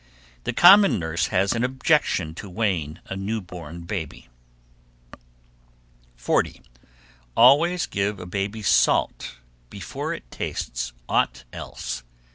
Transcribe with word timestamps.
The 0.45 0.51
common 0.53 0.97
nurse 0.97 1.27
has 1.27 1.53
an 1.53 1.63
objection 1.63 2.33
to 2.33 2.49
weighing 2.49 2.97
a 3.05 3.15
new 3.15 3.39
born 3.39 3.81
baby. 3.81 4.29
40. 6.15 6.63
Always 7.37 7.85
give 7.85 8.19
a 8.19 8.25
baby 8.25 8.63
salt 8.63 9.35
before 9.69 10.11
it 10.15 10.23
tastes 10.31 10.91
aught 11.07 11.43
else. 11.53 12.01